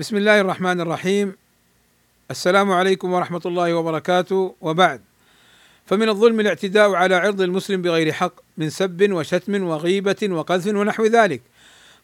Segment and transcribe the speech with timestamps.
[0.00, 1.36] بسم الله الرحمن الرحيم.
[2.30, 4.54] السلام عليكم ورحمة الله وبركاته.
[4.60, 5.00] وبعد.
[5.86, 11.42] فمن الظلم الاعتداء على عرض المسلم بغير حق من سب وشتم وغيبة وقذف ونحو ذلك.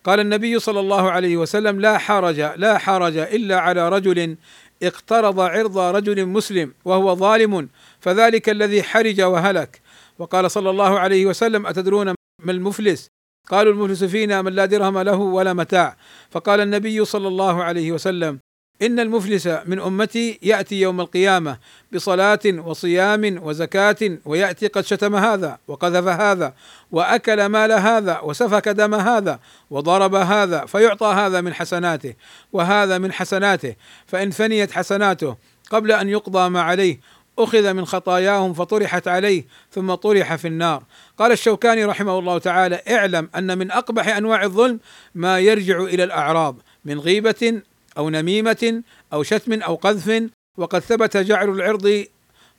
[0.05, 4.37] قال النبي صلى الله عليه وسلم لا حرج لا حرج إلا على رجل
[4.83, 7.69] اقترض عرض رجل مسلم وهو ظالم
[8.01, 9.81] فذلك الذي حرج وهلك.
[10.19, 13.14] وقال صلى الله عليه وسلم أتدرون ما المفلس؟
[13.49, 15.97] قالوا المفلس فينا من لا درهم له ولا متاع.
[16.31, 18.39] فقال النبي صلى الله عليه وسلم
[18.83, 21.59] إن المفلس من أمتي يأتي يوم القيامة
[21.93, 26.55] بصلاة وصيام وزكاة ويأتي قد شتم هذا وقذف هذا
[26.93, 29.39] وأكل مال هذا وسفك دم هذا
[29.71, 32.15] وضرب هذا فيعطى هذا من حسناته
[32.53, 33.75] وهذا من حسناته.
[34.07, 35.37] فإن فنيت حسناته
[35.71, 37.01] قبل أن يقضى ما عليه
[37.39, 40.83] أخذ من خطاياهم فطرحت عليه ثم طرح في النار.
[41.19, 44.81] قال الشوكاني رحمه الله تعالى اعلم أن من أقبح أنواع الظلم
[45.15, 47.63] ما يرجع إلى الاعراض من غيبة
[47.99, 52.05] أو نميمة أو شتم أو قذف وقد ثبت جعل العرض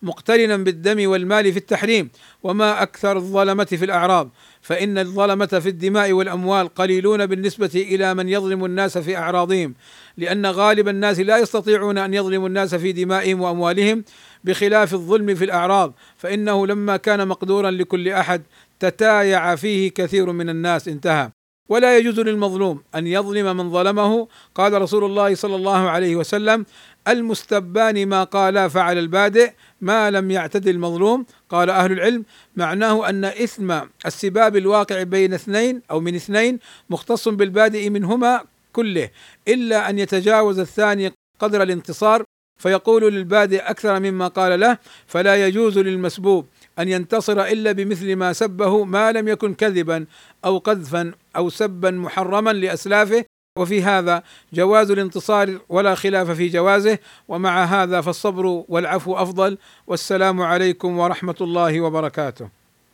[0.02, 2.10] مقترنا بالدم والمال في التحريم
[2.44, 8.66] وما أكثر الظلمة في الاعراض فإن الظلمة في الدماء والأموال قليلون بالنسبة إلى من يظلم
[8.66, 9.74] الناس في أعراضهم
[10.18, 14.04] لأن غالب الناس لا يستطيعون أن يظلموا الناس في دمائهم وأموالهم
[14.44, 18.42] بخلاف الظلم في الاعراض فإنه لما كان مقدورا لكل أحد
[18.80, 20.88] تتايع فيه كثير من الناس.
[20.88, 21.35] انتهى.
[21.70, 24.28] ولا يجوز للمظلوم أن يظلم من ظلمه.
[24.56, 26.66] قال رسول الله صلى الله عليه وسلم
[27.08, 31.26] المستبان ما قالا فعل البادئ ما لم يعتد المظلوم.
[31.50, 37.90] قال أهل العلم معناه أن إثم السباب الواقع بين اثنين أو من اثنين مختص بالبادئ
[37.90, 38.42] منهما
[38.74, 39.10] كله
[39.48, 42.24] إلا أن يتجاوز الثاني قدر الانتصار
[42.62, 44.78] فيقول للبادئ أكثر مما قال له
[45.08, 46.48] فلا يجوز للمسبوب
[46.80, 50.06] أن ينتصر إلا بمثل ما سبه ما لم يكن كذبا
[50.46, 53.26] أو قذفا أو سبا محرما لأسلافه
[53.60, 54.24] وفي هذا
[54.54, 61.82] جواز الانتصار ولا خلاف في جوازه ومع هذا فالصبر والعفو أفضل والسلام عليكم ورحمة الله
[61.82, 62.65] وبركاته.